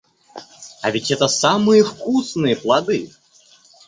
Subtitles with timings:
[0.81, 3.11] А ведь это самые вкусные плоды.